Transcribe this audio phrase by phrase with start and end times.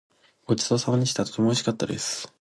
[0.47, 1.25] ごちそうさまでした。
[1.25, 2.27] とてもおいしかったです。